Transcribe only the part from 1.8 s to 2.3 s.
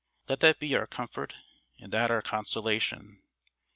that our